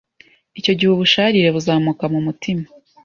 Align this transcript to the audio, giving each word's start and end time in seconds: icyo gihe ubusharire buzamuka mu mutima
icyo 0.59 0.71
gihe 0.77 0.89
ubusharire 0.91 1.49
buzamuka 1.55 2.05
mu 2.13 2.19
mutima 2.25 2.65